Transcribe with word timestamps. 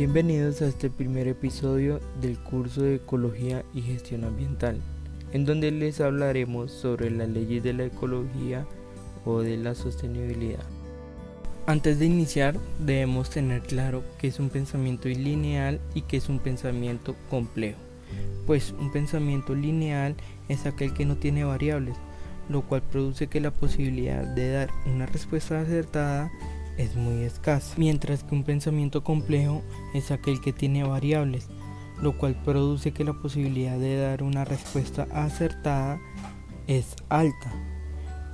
Bienvenidos 0.00 0.62
a 0.62 0.66
este 0.66 0.88
primer 0.88 1.28
episodio 1.28 2.00
del 2.22 2.38
curso 2.38 2.80
de 2.80 2.94
Ecología 2.94 3.66
y 3.74 3.82
Gestión 3.82 4.24
Ambiental, 4.24 4.80
en 5.34 5.44
donde 5.44 5.70
les 5.70 6.00
hablaremos 6.00 6.72
sobre 6.72 7.10
las 7.10 7.28
leyes 7.28 7.62
de 7.62 7.74
la 7.74 7.84
ecología 7.84 8.64
o 9.26 9.40
de 9.40 9.58
la 9.58 9.74
sostenibilidad. 9.74 10.64
Antes 11.66 11.98
de 11.98 12.06
iniciar, 12.06 12.56
debemos 12.78 13.28
tener 13.28 13.60
claro 13.60 14.02
que 14.18 14.28
es 14.28 14.40
un 14.40 14.48
pensamiento 14.48 15.06
lineal 15.06 15.82
y 15.92 16.00
que 16.00 16.16
es 16.16 16.30
un 16.30 16.38
pensamiento 16.38 17.14
complejo, 17.28 17.78
pues 18.46 18.72
un 18.80 18.90
pensamiento 18.92 19.54
lineal 19.54 20.14
es 20.48 20.64
aquel 20.64 20.94
que 20.94 21.04
no 21.04 21.16
tiene 21.16 21.44
variables, 21.44 21.96
lo 22.48 22.62
cual 22.62 22.80
produce 22.90 23.26
que 23.26 23.40
la 23.40 23.50
posibilidad 23.50 24.24
de 24.24 24.50
dar 24.50 24.70
una 24.86 25.04
respuesta 25.04 25.60
acertada 25.60 26.32
es 26.80 26.96
muy 26.96 27.24
escasa, 27.24 27.74
mientras 27.76 28.24
que 28.24 28.34
un 28.34 28.42
pensamiento 28.42 29.04
complejo 29.04 29.62
es 29.92 30.10
aquel 30.10 30.40
que 30.40 30.54
tiene 30.54 30.82
variables, 30.82 31.48
lo 32.00 32.16
cual 32.16 32.34
produce 32.42 32.92
que 32.92 33.04
la 33.04 33.12
posibilidad 33.12 33.78
de 33.78 33.96
dar 33.96 34.22
una 34.22 34.46
respuesta 34.46 35.06
acertada 35.12 36.00
es 36.66 36.96
alta, 37.10 37.52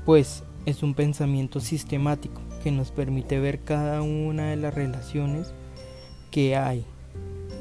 pues 0.05 0.45
es 0.65 0.85
un 0.85 0.95
pensamiento 0.95 1.59
sistemático 1.59 2.41
que 2.63 2.71
nos 2.71 2.93
permite 2.93 3.41
ver 3.41 3.61
cada 3.61 4.03
una 4.03 4.51
de 4.51 4.57
las 4.57 4.75
relaciones 4.75 5.53
que 6.31 6.57
hay, 6.57 6.85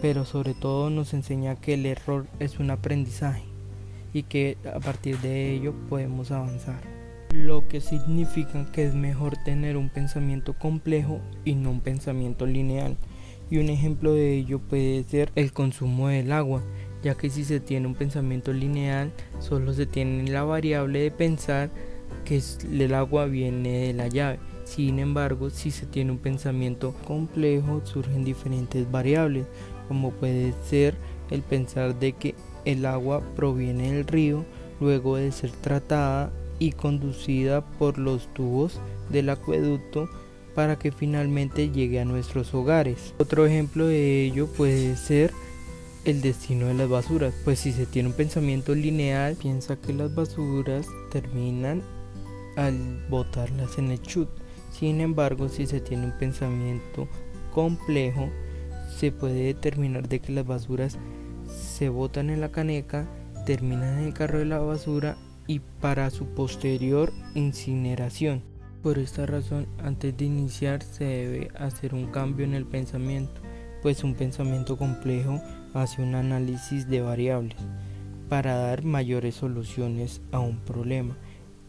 pero 0.03 0.23
sobre 0.23 0.53
todo 0.53 0.91
nos 0.91 1.15
enseña 1.15 1.55
que 1.55 1.73
el 1.73 1.85
error 1.87 2.27
es 2.39 2.59
un 2.59 2.69
aprendizaje 2.69 3.43
y 4.13 4.23
que 4.23 4.57
a 4.71 4.79
partir 4.79 5.17
de 5.19 5.51
ello 5.51 5.73
podemos 5.89 6.29
avanzar 6.29 7.04
lo 7.35 7.67
que 7.67 7.81
significa 7.81 8.65
que 8.71 8.85
es 8.85 8.95
mejor 8.95 9.35
tener 9.43 9.75
un 9.75 9.89
pensamiento 9.89 10.53
complejo 10.53 11.19
y 11.43 11.55
no 11.55 11.69
un 11.69 11.81
pensamiento 11.81 12.45
lineal. 12.45 12.95
Y 13.49 13.57
un 13.57 13.69
ejemplo 13.69 14.13
de 14.13 14.33
ello 14.33 14.59
puede 14.59 15.03
ser 15.03 15.31
el 15.35 15.51
consumo 15.51 16.07
del 16.07 16.31
agua, 16.31 16.63
ya 17.03 17.13
que 17.15 17.29
si 17.29 17.43
se 17.43 17.59
tiene 17.59 17.87
un 17.87 17.93
pensamiento 17.93 18.53
lineal, 18.53 19.11
solo 19.39 19.73
se 19.73 19.85
tiene 19.85 20.31
la 20.31 20.43
variable 20.43 20.99
de 20.99 21.11
pensar 21.11 21.69
que 22.23 22.41
el 22.71 22.93
agua 22.93 23.25
viene 23.25 23.87
de 23.87 23.93
la 23.93 24.07
llave. 24.07 24.39
Sin 24.63 24.97
embargo, 24.97 25.51
si 25.51 25.69
se 25.69 25.85
tiene 25.85 26.11
un 26.11 26.17
pensamiento 26.17 26.95
complejo, 27.05 27.81
surgen 27.85 28.23
diferentes 28.23 28.89
variables, 28.89 29.45
como 29.87 30.11
puede 30.11 30.53
ser 30.63 30.95
el 31.29 31.41
pensar 31.41 31.99
de 31.99 32.13
que 32.13 32.33
el 32.63 32.85
agua 32.85 33.21
proviene 33.35 33.91
del 33.91 34.07
río 34.07 34.45
luego 34.79 35.17
de 35.17 35.31
ser 35.31 35.51
tratada 35.51 36.31
y 36.59 36.71
conducida 36.71 37.61
por 37.77 37.97
los 37.97 38.33
tubos 38.33 38.79
del 39.09 39.29
acueducto 39.29 40.09
para 40.55 40.77
que 40.79 40.91
finalmente 40.91 41.69
llegue 41.69 41.99
a 41.99 42.05
nuestros 42.05 42.53
hogares. 42.53 43.13
Otro 43.19 43.45
ejemplo 43.45 43.87
de 43.87 44.23
ello 44.23 44.47
puede 44.47 44.95
ser 44.95 45.31
el 46.05 46.21
destino 46.21 46.67
de 46.67 46.75
las 46.75 46.87
basuras, 46.87 47.33
pues 47.43 47.59
si 47.59 47.73
se 47.73 47.85
tiene 47.85 48.09
un 48.09 48.15
pensamiento 48.15 48.73
lineal, 48.73 49.35
piensa 49.35 49.75
que 49.75 49.91
las 49.91 50.13
basuras 50.13 50.87
terminan 51.11 51.81
al 52.55 53.05
botarlas 53.09 53.77
en 53.77 53.91
el 53.91 54.01
chut. 54.01 54.29
Sin 54.71 55.01
embargo, 55.01 55.49
si 55.49 55.65
se 55.65 55.81
tiene 55.81 56.05
un 56.05 56.17
pensamiento 56.17 57.07
complejo, 57.51 58.29
se 58.95 59.11
puede 59.11 59.45
determinar 59.45 60.07
de 60.07 60.19
que 60.19 60.31
las 60.31 60.45
basuras 60.45 60.97
se 61.49 61.89
botan 61.89 62.29
en 62.29 62.39
la 62.39 62.51
caneca, 62.51 63.07
terminan 63.45 63.99
en 63.99 64.05
el 64.05 64.13
carro 64.13 64.39
de 64.39 64.45
la 64.45 64.59
basura 64.59 65.17
y 65.47 65.59
para 65.81 66.09
su 66.09 66.25
posterior 66.27 67.11
incineración. 67.33 68.41
Por 68.81 68.99
esta 68.99 69.25
razón, 69.25 69.67
antes 69.79 70.15
de 70.15 70.25
iniciar 70.25 70.83
se 70.83 71.05
debe 71.05 71.51
hacer 71.57 71.93
un 71.93 72.07
cambio 72.07 72.45
en 72.45 72.53
el 72.53 72.65
pensamiento, 72.65 73.41
pues 73.81 74.03
un 74.03 74.15
pensamiento 74.15 74.77
complejo 74.77 75.41
hace 75.73 76.01
un 76.01 76.15
análisis 76.15 76.87
de 76.87 77.01
variables 77.01 77.57
para 78.29 78.55
dar 78.55 78.83
mayores 78.83 79.35
soluciones 79.35 80.21
a 80.31 80.39
un 80.39 80.59
problema, 80.59 81.15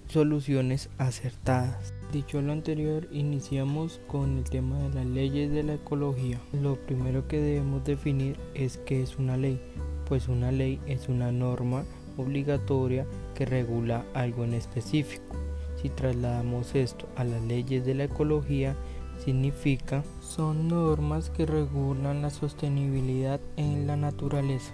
soluciones 0.09 0.89
acertadas. 0.99 1.93
Dicho 2.13 2.41
lo 2.41 2.53
anterior, 2.53 3.09
iniciamos 3.11 4.01
con 4.07 4.39
el 4.39 4.45
tema 4.45 4.79
de 4.79 4.95
las 4.95 5.07
leyes 5.07 5.51
de 5.51 5.63
la 5.63 5.75
ecología. 5.75 6.39
Lo 6.53 6.77
primero 6.77 7.27
que 7.29 7.41
debemos 7.41 7.85
definir 7.85 8.39
es 8.55 8.79
qué 8.79 9.03
es 9.03 9.19
una 9.19 9.37
ley, 9.37 9.61
pues 10.09 10.29
una 10.29 10.53
ley 10.53 10.81
es 10.87 11.09
una 11.09 11.33
norma 11.33 11.85
obligatoria 12.17 13.07
que 13.37 13.45
regula 13.45 14.05
algo 14.15 14.45
en 14.45 14.55
específico. 14.55 15.37
Si 15.81 15.91
trasladamos 15.91 16.75
esto 16.75 17.07
a 17.17 17.25
las 17.25 17.43
leyes 17.43 17.85
de 17.85 17.95
la 17.95 18.05
ecología, 18.05 18.75
significa 19.23 20.03
son 20.21 20.69
normas 20.69 21.31
que 21.31 21.45
regulan 21.45 22.23
la 22.23 22.31
sostenibilidad 22.31 23.41
en 23.57 23.87
la 23.87 23.97
naturaleza. 23.97 24.73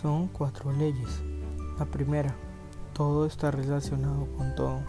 Son 0.00 0.28
cuatro 0.28 0.72
leyes. 0.72 1.22
La 1.78 1.84
primera, 1.84 2.34
todo 2.94 3.26
está 3.26 3.50
relacionado 3.50 4.26
con 4.36 4.54
todo. 4.54 4.80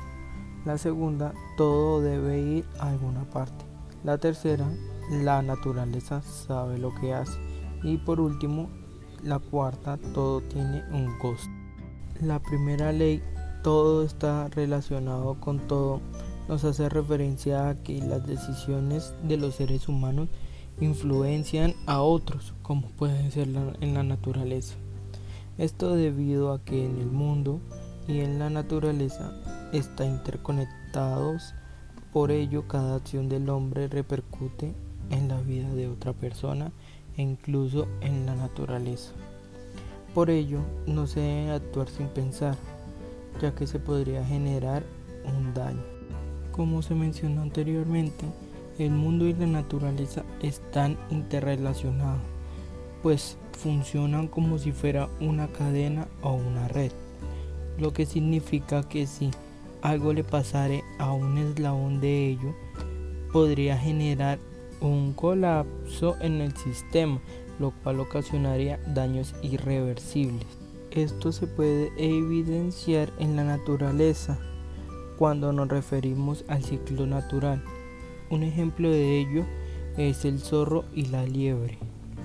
La 0.66 0.78
segunda, 0.78 1.34
todo 1.58 2.02
debe 2.02 2.40
ir 2.40 2.66
a 2.80 2.90
alguna 2.90 3.24
parte. 3.30 3.66
La 4.04 4.18
tercera, 4.18 4.68
la 5.10 5.42
naturaleza 5.42 6.22
sabe 6.22 6.78
lo 6.78 6.96
que 6.96 7.14
hace. 7.14 7.38
Y 7.84 7.98
por 7.98 8.22
último, 8.22 8.70
la 9.24 9.40
cuarta, 9.40 9.98
todo 10.14 10.42
tiene 10.42 10.84
un 10.92 11.18
costo. 11.20 11.61
La 12.22 12.38
primera 12.38 12.92
ley, 12.92 13.20
todo 13.64 14.04
está 14.04 14.48
relacionado 14.50 15.40
con 15.40 15.58
todo, 15.68 16.02
nos 16.48 16.64
hace 16.64 16.88
referencia 16.88 17.68
a 17.68 17.76
que 17.82 18.00
las 18.00 18.28
decisiones 18.28 19.16
de 19.24 19.38
los 19.38 19.56
seres 19.56 19.88
humanos 19.88 20.30
influencian 20.80 21.74
a 21.88 22.04
otros, 22.04 22.54
como 22.62 22.90
puede 22.92 23.32
ser 23.32 23.48
en 23.48 23.96
la 23.96 24.04
naturaleza. 24.04 24.76
Esto 25.58 25.96
debido 25.96 26.54
a 26.54 26.64
que 26.64 26.86
en 26.86 27.00
el 27.00 27.08
mundo 27.08 27.60
y 28.08 28.20
en 28.20 28.38
la 28.38 28.52
naturaleza 28.52 29.34
está 29.74 30.06
interconectados, 30.06 31.56
por 32.14 32.30
ello 32.30 32.68
cada 32.68 32.98
acción 32.98 33.30
del 33.30 33.50
hombre 33.50 33.88
repercute 33.88 34.76
en 35.10 35.28
la 35.28 35.42
vida 35.42 35.74
de 35.74 35.88
otra 35.88 36.14
persona 36.14 36.72
e 37.18 37.24
incluso 37.24 37.88
en 38.02 38.28
la 38.28 38.36
naturaleza. 38.36 39.12
Por 40.14 40.30
ello, 40.30 40.60
no 40.88 41.08
se 41.08 41.22
debe 41.22 41.52
actuar 41.52 41.90
sin 41.90 42.08
pensar, 42.08 42.56
ya 43.42 43.56
que 43.56 43.66
se 43.66 43.80
podría 43.80 44.26
generar 44.26 44.84
un 45.26 45.54
daño. 45.54 45.84
Como 46.52 46.82
se 46.82 46.96
mencionó 46.96 47.42
anteriormente, 47.42 48.26
el 48.78 48.92
mundo 48.92 49.26
y 49.26 49.34
la 49.34 49.48
naturaleza 49.48 50.24
están 50.42 50.98
interrelacionados, 51.10 52.22
pues 53.02 53.38
funcionan 53.54 54.28
como 54.28 54.58
si 54.58 54.72
fuera 54.72 55.08
una 55.20 55.48
cadena 55.48 56.08
o 56.22 56.34
una 56.34 56.68
red, 56.68 56.92
lo 57.78 57.94
que 57.94 58.06
significa 58.06 58.88
que 58.88 59.08
si 59.08 59.32
algo 59.82 60.14
le 60.14 60.24
pasare 60.24 60.84
a 61.00 61.12
un 61.14 61.38
eslabón 61.38 62.02
de 62.02 62.30
ello, 62.30 62.54
podría 63.32 63.78
generar 63.78 64.40
un 64.82 65.14
colapso 65.14 66.18
en 66.22 66.42
el 66.42 66.56
sistema, 66.58 67.22
lo 67.62 67.72
cual 67.72 68.00
ocasionaría 68.00 68.80
daños 68.88 69.36
irreversibles. 69.44 70.46
Esto 70.90 71.32
se 71.32 71.48
puede 71.48 71.92
evidenciar 71.96 73.10
en 73.20 73.38
la 73.38 73.46
naturaleza 73.46 74.38
cuando 75.18 75.54
nos 75.54 75.70
referimos 75.70 76.44
al 76.50 76.64
ciclo 76.64 77.06
natural. 77.06 77.64
Un 78.30 78.44
ejemplo 78.44 78.90
de 78.90 79.20
ello 79.20 79.46
es 79.96 80.26
el 80.26 80.40
zorro 80.40 80.84
y 80.94 81.06
la 81.06 81.24
liebre, 81.26 81.78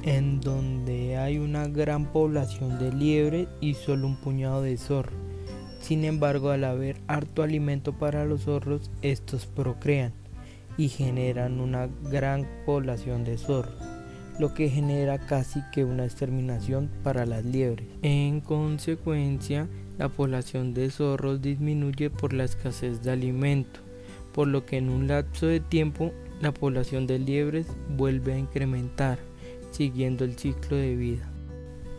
en 0.02 0.41
donde 0.41 1.19
hay 1.19 1.38
una 1.38 1.69
gran 1.69 2.10
población 2.12 2.78
de 2.78 2.92
liebre 2.92 3.48
y 3.60 3.75
solo 3.75 4.06
un 4.06 4.16
puñado 4.16 4.62
de 4.62 4.78
zorro. 4.78 5.12
Sin 5.80 6.04
embargo, 6.04 6.50
al 6.50 6.64
haber 6.64 6.96
harto 7.06 7.42
alimento 7.42 7.92
para 7.92 8.25
los 8.25 8.42
zorros, 8.42 8.91
estos 9.02 9.46
procrean 9.46 10.12
y 10.78 10.88
generan 10.88 11.60
una 11.60 11.88
gran 12.11 12.49
población 12.64 13.22
de 13.25 13.38
zorros 13.38 13.86
lo 14.38 14.53
que 14.53 14.69
genera 14.69 15.19
casi 15.19 15.62
que 15.73 15.85
una 15.85 16.05
exterminación 16.05 16.91
para 17.03 17.27
las 17.27 17.44
liebres. 17.44 17.87
En 18.03 18.41
consecuencia, 18.41 19.69
la 19.99 20.09
población 20.09 20.75
de 20.75 20.91
zorros 20.91 21.41
disminuye 21.41 22.11
por 22.11 22.33
la 22.33 22.44
escasez 22.44 23.03
de 23.03 23.12
alimento, 23.12 23.81
por 24.33 24.49
lo 24.49 24.67
que 24.67 24.77
en 24.77 24.91
un 24.91 25.09
lapso 25.09 25.47
de 25.47 25.61
tiempo 25.61 26.12
la 26.41 26.53
población 26.53 27.06
de 27.06 27.19
liebres 27.19 27.67
vuelve 27.97 28.35
a 28.35 28.38
incrementar, 28.38 29.19
siguiendo 29.71 30.25
el 30.25 30.37
ciclo 30.37 30.77
de 30.77 30.94
vida. 30.97 31.31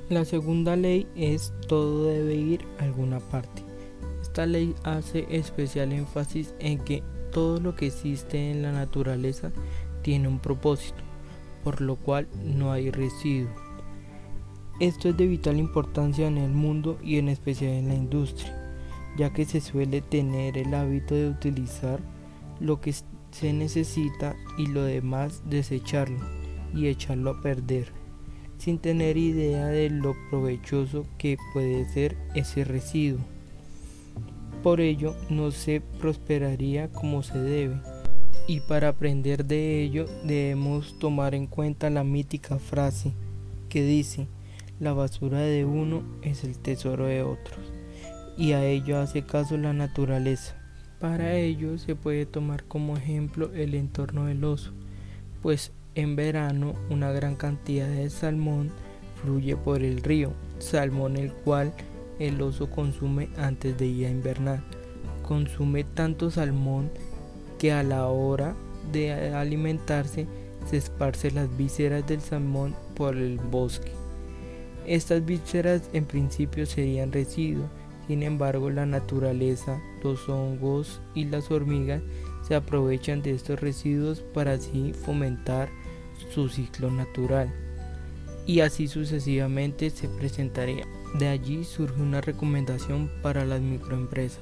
La 0.10 0.24
segunda 0.24 0.76
ley 0.76 1.08
es 1.16 1.54
todo 1.68 2.06
debe 2.06 2.36
ir 2.36 2.62
a 2.80 2.84
alguna 2.84 3.20
parte. 3.20 3.64
Esta 4.22 4.46
ley 4.46 4.76
hace 4.84 5.26
especial 5.30 5.92
énfasis 5.92 6.54
en 6.60 6.80
que 6.80 7.04
todo 7.32 7.60
lo 7.60 7.76
que 7.76 7.88
existe 7.88 8.52
en 8.52 8.62
la 8.62 8.72
naturaleza 8.72 9.52
tiene 10.02 10.28
un 10.28 10.40
propósito 10.40 11.07
por 11.68 11.82
lo 11.82 11.98
cual 11.98 12.30
no 12.46 12.72
hay 12.72 12.92
residuo. 12.92 13.50
Esto 14.80 15.10
es 15.10 15.18
de 15.18 15.28
vital 15.28 15.60
importancia 15.60 16.26
en 16.26 16.38
el 16.38 16.52
mundo 16.52 16.98
y 17.04 17.18
en 17.18 17.28
especial 17.28 17.74
en 17.74 17.90
la 17.90 17.96
industria, 17.96 18.56
ya 19.18 19.34
que 19.34 19.44
se 19.44 19.60
suele 19.60 20.00
tener 20.00 20.58
el 20.58 20.74
hábito 20.74 21.14
de 21.14 21.28
utilizar 21.28 22.00
lo 22.62 22.80
que 22.80 22.94
se 23.32 23.52
necesita 23.52 24.34
y 24.58 24.68
lo 24.68 24.84
demás 24.84 25.42
desecharlo. 25.44 26.26
y 26.74 26.88
echarlo 26.88 27.32
a 27.32 27.42
perder, 27.42 27.92
sin 28.58 28.80
tener 28.80 29.18
idea 29.18 29.66
de 29.66 29.90
lo 29.90 30.16
provechoso 30.30 31.06
que 31.18 31.38
puede 31.52 31.84
ser 31.90 32.16
ese 32.34 32.64
residuo. 32.64 33.20
Por 34.64 34.80
ello 34.80 35.16
no 35.30 35.52
se 35.52 35.82
prosperaría 35.82 36.90
como 36.94 37.24
se 37.24 37.38
debe. 37.38 37.82
Y 38.48 38.62
para 38.62 38.88
aprender 38.88 39.46
de 39.46 39.84
ello 39.84 40.06
debemos 40.24 40.98
tomar 41.00 41.36
en 41.36 41.48
cuenta 41.48 41.90
la 41.90 42.06
mítica 42.06 42.60
frase 42.60 43.12
que 43.68 43.84
dice, 43.84 44.28
la 44.80 44.94
basura 44.94 45.40
de 45.40 45.66
uno 45.66 46.04
es 46.22 46.46
el 46.46 46.58
tesoro 46.58 47.08
de 47.08 47.24
otros. 47.24 47.60
Y 48.38 48.54
a 48.54 48.66
ello 48.66 49.00
hace 49.00 49.24
caso 49.24 49.58
la 49.58 49.74
naturaleza. 49.74 50.56
Para 51.02 51.36
ello 51.36 51.78
se 51.78 51.96
puede 51.96 52.26
tomar 52.26 52.64
como 52.64 52.96
ejemplo 52.96 53.52
el 53.54 53.76
entorno 53.76 54.28
del 54.28 54.44
oso, 54.46 54.72
pues 55.44 55.74
en 55.96 56.16
verano 56.16 56.74
una 56.90 57.12
gran 57.12 57.36
cantidad 57.36 57.90
de 57.90 58.10
salmón 58.10 58.72
fluye 59.22 59.58
por 59.58 59.84
el 59.84 60.02
río, 60.02 60.32
salmón 60.60 61.18
el 61.18 61.34
cual 61.34 61.74
el 62.20 62.42
oso 62.42 62.70
consume 62.70 63.28
antes 63.38 63.78
de 63.78 63.88
ir 63.88 64.08
a 64.08 64.10
invernar. 64.10 64.64
Consume 65.22 65.84
tanto 65.84 66.32
salmón 66.32 66.90
que 67.60 67.72
a 67.72 67.84
la 67.84 68.08
hora 68.08 68.56
de 68.92 69.34
alimentarse 69.34 70.28
se 70.70 70.78
esparce 70.78 71.32
las 71.32 71.56
vísceras 71.58 72.06
del 72.08 72.22
salmón 72.22 72.76
por 72.96 73.16
el 73.16 73.38
bosque. 73.38 73.92
Estas 74.86 75.26
vísceras 75.26 75.90
en 75.94 76.06
principio 76.06 76.66
serían 76.66 77.12
residuos 77.12 77.70
sin 78.08 78.24
embargo, 78.24 78.70
la 78.70 78.86
naturaleza, 78.86 79.82
los 80.02 80.30
hongos 80.30 81.02
y 81.14 81.26
las 81.26 81.52
hormigas 81.52 82.02
se 82.48 82.56
aprovechan 82.56 83.22
de 83.22 83.32
estos 83.32 83.60
residuos 83.60 84.22
para 84.22 84.54
así 84.54 84.94
fomentar 84.94 85.70
su 86.34 86.48
ciclo 86.48 86.90
natural. 86.90 87.54
Y 88.46 88.62
así 88.62 88.88
sucesivamente 88.88 89.90
se 89.90 90.08
presentaría. 90.08 90.86
De 91.20 91.28
allí 91.28 91.66
surge 91.66 92.02
una 92.02 92.22
recomendación 92.22 93.12
para 93.22 93.44
las 93.44 93.60
microempresas, 93.60 94.40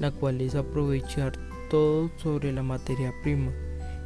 la 0.00 0.10
cual 0.10 0.40
es 0.40 0.56
aprovechar 0.56 1.38
todo 1.68 2.10
sobre 2.16 2.52
la 2.52 2.62
materia 2.62 3.12
prima 3.22 3.52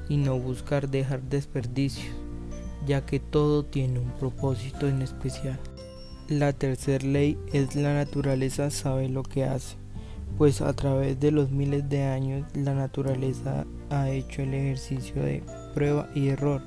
y 0.08 0.16
no 0.16 0.38
buscar 0.38 0.88
dejar 0.88 1.22
desperdicios, 1.22 2.14
ya 2.86 3.04
que 3.06 3.20
todo 3.20 3.64
tiene 3.64 3.98
un 3.98 4.10
propósito 4.18 4.88
en 4.88 5.02
especial. 5.02 5.58
La 6.28 6.52
tercera 6.52 7.06
ley 7.06 7.38
es 7.52 7.74
la 7.76 7.94
naturaleza 7.94 8.70
sabe 8.70 9.08
lo 9.08 9.22
que 9.22 9.44
hace, 9.44 9.76
pues 10.38 10.60
a 10.60 10.72
través 10.72 11.20
de 11.20 11.30
los 11.30 11.50
miles 11.50 11.88
de 11.88 12.04
años 12.04 12.46
la 12.54 12.74
naturaleza 12.74 13.66
ha 13.90 14.10
hecho 14.10 14.42
el 14.42 14.54
ejercicio 14.54 15.22
de 15.22 15.42
prueba 15.74 16.08
y 16.14 16.28
error, 16.28 16.62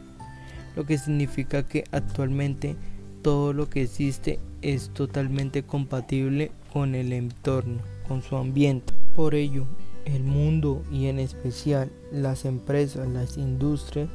lo 0.75 0.85
que 0.85 0.97
significa 0.97 1.67
que 1.67 1.83
actualmente 1.91 2.75
todo 3.21 3.53
lo 3.53 3.69
que 3.69 3.81
existe 3.81 4.39
es 4.61 4.89
totalmente 4.89 5.63
compatible 5.63 6.51
con 6.71 6.95
el 6.95 7.13
entorno, 7.13 7.79
con 8.07 8.21
su 8.21 8.35
ambiente. 8.35 8.93
Por 9.15 9.33
ello, 9.33 9.65
el 10.05 10.23
mundo 10.23 10.81
y 10.91 11.07
en 11.07 11.19
especial 11.19 11.91
las 12.11 12.45
empresas, 12.45 13.07
las 13.07 13.37
industrias 13.37 14.09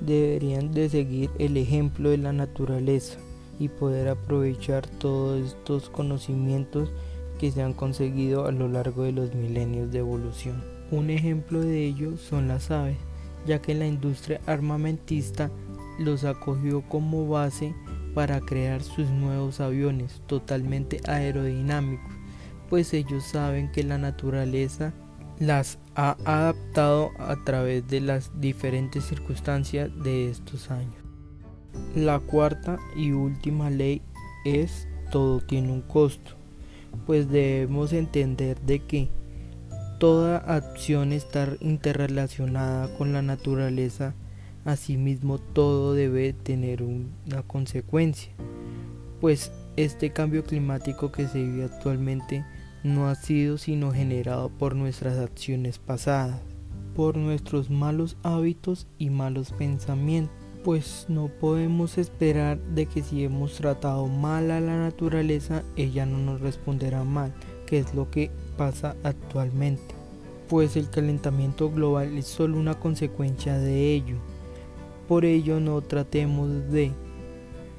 deberían 0.00 0.72
de 0.72 0.88
seguir 0.88 1.30
el 1.38 1.56
ejemplo 1.56 2.10
de 2.10 2.18
la 2.18 2.32
naturaleza 2.32 3.18
y 3.58 3.68
poder 3.68 4.08
aprovechar 4.08 4.86
todos 4.86 5.40
estos 5.46 5.88
conocimientos 5.88 6.90
que 7.38 7.50
se 7.50 7.62
han 7.62 7.72
conseguido 7.72 8.46
a 8.46 8.52
lo 8.52 8.68
largo 8.68 9.04
de 9.04 9.12
los 9.12 9.34
milenios 9.34 9.90
de 9.90 10.00
evolución. 10.00 10.62
Un 10.90 11.10
ejemplo 11.10 11.60
de 11.60 11.84
ello 11.84 12.16
son 12.16 12.48
las 12.48 12.70
aves, 12.70 12.98
ya 13.46 13.60
que 13.60 13.74
la 13.74 13.86
industria 13.86 14.40
armamentista 14.46 15.50
los 15.98 16.24
acogió 16.24 16.82
como 16.82 17.28
base 17.28 17.74
para 18.14 18.40
crear 18.40 18.82
sus 18.82 19.08
nuevos 19.10 19.60
aviones 19.60 20.22
totalmente 20.26 21.00
aerodinámicos, 21.06 22.14
pues 22.68 22.92
ellos 22.94 23.24
saben 23.24 23.70
que 23.72 23.84
la 23.84 23.98
naturaleza 23.98 24.92
las 25.38 25.78
ha 25.94 26.16
adaptado 26.24 27.10
a 27.18 27.36
través 27.44 27.86
de 27.88 28.00
las 28.00 28.30
diferentes 28.40 29.04
circunstancias 29.04 29.90
de 30.02 30.30
estos 30.30 30.70
años. 30.70 30.96
La 31.94 32.20
cuarta 32.20 32.78
y 32.96 33.12
última 33.12 33.70
ley 33.70 34.02
es 34.44 34.88
todo 35.10 35.40
tiene 35.40 35.72
un 35.72 35.82
costo, 35.82 36.32
pues 37.06 37.28
debemos 37.28 37.92
entender 37.92 38.60
de 38.60 38.80
que 38.80 39.08
toda 39.98 40.38
acción 40.38 41.12
está 41.12 41.48
interrelacionada 41.60 42.88
con 42.96 43.12
la 43.12 43.22
naturaleza, 43.22 44.14
asimismo 44.64 45.38
todo 45.38 45.94
debe 45.94 46.32
tener 46.32 46.82
una 46.82 47.42
consecuencia, 47.46 48.32
pues 49.20 49.52
este 49.76 50.10
cambio 50.10 50.44
climático 50.44 51.12
que 51.12 51.28
se 51.28 51.42
vive 51.42 51.64
actualmente 51.64 52.44
no 52.86 53.08
ha 53.08 53.14
sido 53.14 53.58
sino 53.58 53.92
generado 53.92 54.48
por 54.48 54.74
nuestras 54.74 55.18
acciones 55.18 55.78
pasadas, 55.78 56.40
por 56.94 57.16
nuestros 57.16 57.70
malos 57.70 58.16
hábitos 58.22 58.86
y 58.98 59.10
malos 59.10 59.52
pensamientos 59.52 60.46
pues 60.66 61.06
no 61.08 61.28
podemos 61.28 61.96
esperar 61.96 62.58
de 62.58 62.86
que 62.86 63.00
si 63.00 63.22
hemos 63.22 63.52
tratado 63.52 64.08
mal 64.08 64.50
a 64.50 64.60
la 64.60 64.76
naturaleza, 64.76 65.62
ella 65.76 66.04
no 66.06 66.18
nos 66.18 66.40
responderá 66.40 67.04
mal, 67.04 67.32
que 67.66 67.78
es 67.78 67.94
lo 67.94 68.10
que 68.10 68.32
pasa 68.56 68.96
actualmente. 69.04 69.94
Pues 70.48 70.76
el 70.76 70.90
calentamiento 70.90 71.70
global 71.70 72.18
es 72.18 72.26
solo 72.26 72.58
una 72.58 72.74
consecuencia 72.80 73.56
de 73.58 73.94
ello. 73.94 74.16
Por 75.06 75.24
ello 75.24 75.60
no 75.60 75.80
tratemos 75.82 76.48
de... 76.72 76.90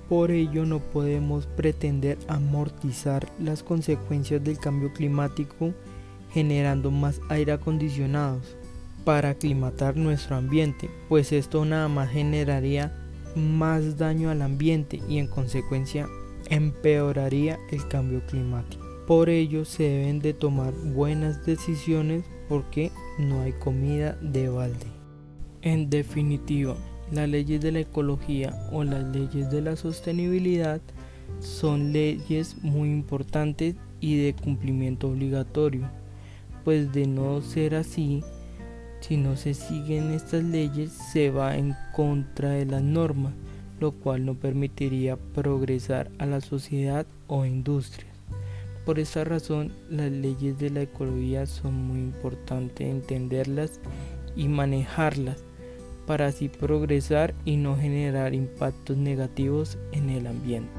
Por 0.09 0.31
ello 0.31 0.65
no 0.65 0.79
podemos 0.79 1.47
pretender 1.47 2.17
amortizar 2.27 3.27
las 3.39 3.61
consecuencias 3.61 4.43
del 4.43 4.57
cambio 4.57 4.93
climático 4.93 5.73
generando 6.31 6.91
más 6.91 7.19
aire 7.29 7.51
acondicionados 7.51 8.55
para 9.03 9.29
aclimatar 9.29 9.95
nuestro 9.95 10.35
ambiente, 10.35 10.89
pues 11.07 11.31
esto 11.31 11.63
nada 11.65 11.87
más 11.87 12.09
generaría 12.09 12.93
más 13.35 13.97
daño 13.97 14.29
al 14.29 14.41
ambiente 14.41 15.01
y 15.07 15.19
en 15.19 15.27
consecuencia 15.27 16.07
empeoraría 16.49 17.57
el 17.71 17.87
cambio 17.87 18.21
climático. 18.25 18.85
Por 19.07 19.29
ello 19.29 19.63
se 19.63 19.83
deben 19.83 20.19
de 20.19 20.33
tomar 20.33 20.73
buenas 20.73 21.45
decisiones 21.45 22.23
porque 22.49 22.91
no 23.17 23.41
hay 23.41 23.53
comida 23.53 24.17
de 24.21 24.49
balde. 24.49 24.87
En 25.61 25.89
definitiva, 25.89 26.75
las 27.11 27.29
leyes 27.29 27.61
de 27.61 27.71
la 27.71 27.79
ecología 27.79 28.53
o 28.71 28.83
las 28.83 29.03
leyes 29.03 29.49
de 29.49 29.61
la 29.61 29.75
sostenibilidad 29.75 30.81
son 31.39 31.93
leyes 31.93 32.57
muy 32.61 32.89
importantes 32.89 33.75
y 33.99 34.17
de 34.17 34.33
cumplimiento 34.33 35.09
obligatorio, 35.09 35.89
pues 36.63 36.91
de 36.91 37.07
no 37.07 37.41
ser 37.41 37.75
así, 37.75 38.23
si 38.99 39.17
no 39.17 39.35
se 39.35 39.53
siguen 39.53 40.11
estas 40.11 40.43
leyes, 40.43 40.91
se 40.91 41.29
va 41.29 41.55
en 41.55 41.75
contra 41.95 42.51
de 42.51 42.65
las 42.65 42.81
normas, 42.81 43.33
lo 43.79 43.91
cual 43.91 44.25
no 44.25 44.35
permitiría 44.35 45.17
progresar 45.17 46.11
a 46.17 46.25
la 46.25 46.41
sociedad 46.41 47.05
o 47.27 47.45
industria. 47.45 48.11
Por 48.85 48.99
esta 48.99 49.23
razón, 49.23 49.73
las 49.89 50.11
leyes 50.11 50.57
de 50.59 50.69
la 50.69 50.81
ecología 50.81 51.45
son 51.45 51.75
muy 51.87 51.99
importantes 51.99 52.87
entenderlas 52.87 53.79
y 54.35 54.47
manejarlas 54.47 55.46
para 56.07 56.27
así 56.27 56.49
progresar 56.49 57.35
y 57.45 57.57
no 57.57 57.77
generar 57.77 58.33
impactos 58.33 58.97
negativos 58.97 59.77
en 59.91 60.09
el 60.09 60.25
ambiente. 60.25 60.71